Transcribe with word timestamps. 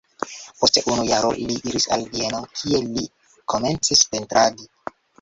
Post 0.61 0.79
unu 0.91 1.03
jaro 1.09 1.29
li 1.43 1.59
iris 1.73 1.87
al 1.97 2.07
Vieno, 2.15 2.41
kie 2.57 2.83
li 2.91 3.07
komencis 3.55 4.07
pentradi. 4.13 4.73